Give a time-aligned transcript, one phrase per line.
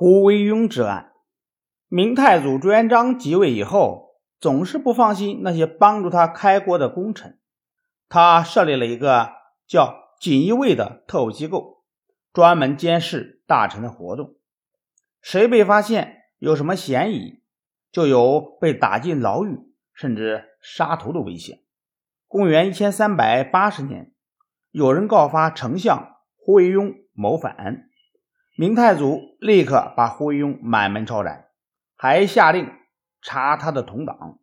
[0.00, 1.12] 胡惟庸之案，
[1.86, 7.38] 明太祖朱元璋即位以后，总是不放心那些帮助他开国的功臣。
[8.08, 9.32] 他设立了一个
[9.66, 11.84] 叫锦衣卫的特务机构，
[12.32, 14.36] 专门监视大臣的活动。
[15.20, 17.42] 谁被发现有什么嫌疑，
[17.92, 19.58] 就有被打进牢狱，
[19.92, 21.58] 甚至杀头的危险。
[22.26, 24.14] 公元一千三百八十年，
[24.70, 27.89] 有人告发丞相胡惟庸谋反。
[28.60, 31.48] 明太祖立刻把胡惟庸满门抄斩，
[31.96, 32.70] 还下令
[33.22, 34.38] 查他的同党。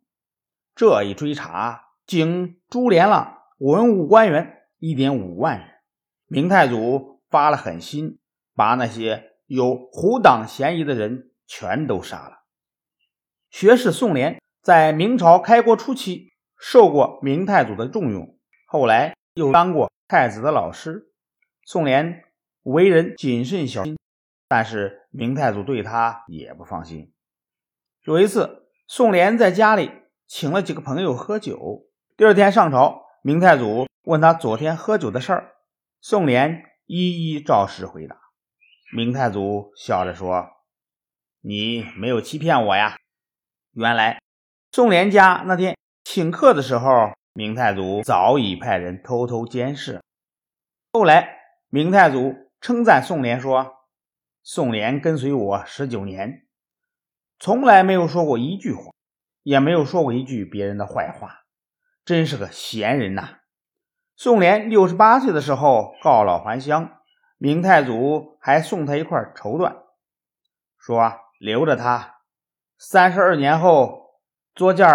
[0.74, 5.68] 这一追查，竟株连了文武官员一点五万人。
[6.26, 8.18] 明太祖发了狠心，
[8.56, 12.40] 把那些有胡党嫌疑的人全都杀了。
[13.50, 21.12] 学士宋濂在明朝开国初期受过明太祖的重用，后来又当过太子的老师。
[21.64, 22.24] 宋濂
[22.64, 23.96] 为人谨慎小心。
[24.48, 27.12] 但是明太祖对他也不放心。
[28.04, 29.92] 有一次，宋濂在家里
[30.26, 31.86] 请了几个朋友喝酒。
[32.16, 35.56] 第二天上朝，明太祖问他昨天喝酒的事儿，
[36.00, 38.18] 宋濂一一照实回答。
[38.96, 40.48] 明太祖笑着说
[41.42, 42.96] ：“你没有欺骗我呀。”
[43.72, 44.18] 原来，
[44.72, 50.00] 宋濂家那天请客的时候，明太祖早已派人偷偷监视。
[50.92, 51.36] 后来，
[51.68, 53.77] 明太祖称赞宋濂说。
[54.42, 56.46] 宋濂跟随我十九年，
[57.38, 58.92] 从来没有说过一句话，
[59.42, 61.44] 也没有说过一句别人的坏话，
[62.04, 63.40] 真是个贤人呐。
[64.16, 67.02] 宋濂六十八岁的时候告老还乡，
[67.36, 69.84] 明太祖还送他一块绸缎，
[70.78, 72.16] 说留着他，
[72.78, 74.20] 三十二年后
[74.54, 74.86] 做件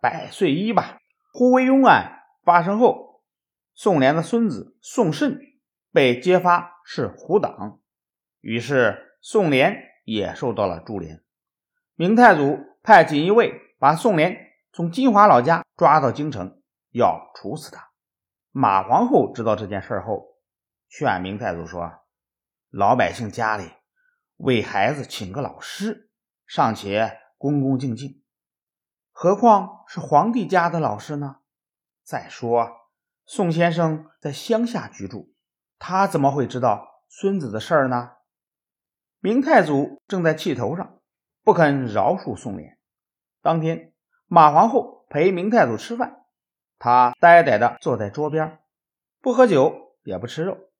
[0.00, 0.98] 百岁衣吧。
[1.32, 3.22] 胡惟庸案发生后，
[3.74, 5.40] 宋濂的孙子宋慎
[5.92, 7.80] 被揭发是胡党。
[8.40, 11.22] 于是宋濂也受到了株连。
[11.94, 14.36] 明太祖派锦衣卫把宋濂
[14.72, 17.90] 从金华老家抓到京城，要处死他。
[18.50, 20.36] 马皇后知道这件事后，
[20.88, 21.92] 劝明太祖说
[22.70, 23.70] ：“老百姓家里
[24.36, 26.10] 为孩子请个老师，
[26.46, 28.22] 尚且恭恭敬敬，
[29.10, 31.36] 何况是皇帝家的老师呢？
[32.04, 32.70] 再说
[33.26, 35.34] 宋先生在乡下居住，
[35.78, 38.12] 他怎么会知道孙子的事儿呢？”
[39.20, 41.00] 明太祖正在气头上，
[41.42, 42.76] 不肯饶恕宋濂。
[43.42, 43.92] 当天，
[44.26, 46.24] 马皇后陪明太祖吃饭，
[46.78, 48.60] 他呆呆地坐在桌边，
[49.20, 50.70] 不喝酒，也不吃肉。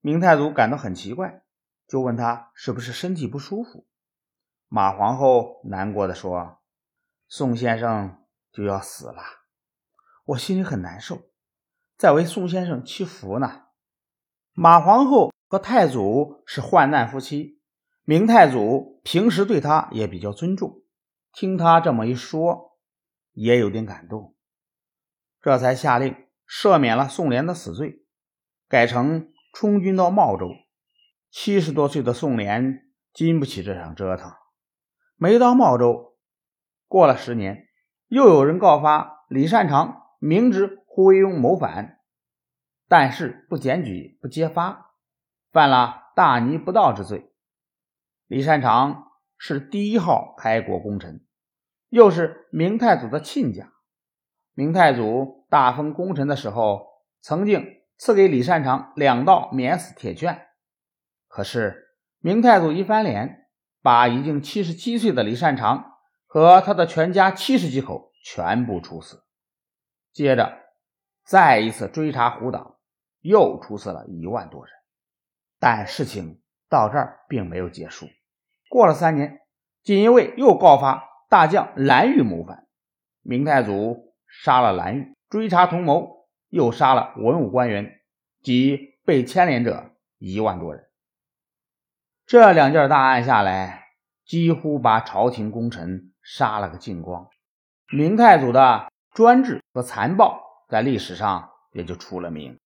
[0.00, 1.42] 明太祖感到很奇怪，
[1.86, 3.86] 就问他是不是身体不舒服。
[4.68, 6.58] 马皇后难过的说
[7.26, 8.22] ：“宋先生
[8.52, 9.22] 就要死了，
[10.26, 11.30] 我心里很难受，
[11.96, 13.62] 在为宋先生祈福呢。”
[14.52, 17.57] 马皇后和太祖是患难夫妻。
[18.08, 20.80] 明太祖平时对他也比较尊重，
[21.30, 22.78] 听他这么一说，
[23.32, 24.34] 也有点感动，
[25.42, 26.16] 这才下令
[26.48, 28.06] 赦免了宋濂的死罪，
[28.66, 30.48] 改成充军到茂州。
[31.30, 32.80] 七十多岁的宋濂
[33.12, 34.32] 经不起这场折腾，
[35.16, 36.16] 没到茂州。
[36.86, 37.68] 过了十年，
[38.06, 41.98] 又有人告发李善长明知胡惟庸谋反，
[42.88, 44.92] 但是不检举、不揭发，
[45.52, 47.30] 犯了大逆不道之罪。
[48.28, 51.24] 李善长是第一号开国功臣，
[51.88, 53.72] 又是明太祖的亲家。
[54.52, 56.86] 明太祖大封功臣的时候，
[57.22, 60.46] 曾经赐给李善长两道免死铁券。
[61.26, 63.48] 可是明太祖一翻脸，
[63.80, 65.94] 把已经七十七岁的李善长
[66.26, 69.24] 和他的全家七十几口全部处死。
[70.12, 70.66] 接着
[71.24, 72.76] 再一次追查胡党，
[73.20, 74.74] 又处死了一万多人。
[75.58, 78.06] 但事情到这儿并没有结束。
[78.68, 79.40] 过了三年，
[79.82, 82.66] 锦衣卫又告发大将蓝玉谋反，
[83.22, 88.00] 明太祖杀了蓝玉，追查同谋，又杀了文武官员
[88.42, 90.84] 及被牵连者一万多人。
[92.26, 93.86] 这两件大案下来，
[94.26, 97.26] 几乎把朝廷功臣杀了个精光。
[97.90, 100.38] 明太祖的专制和残暴
[100.68, 102.58] 在历史上也就出了名。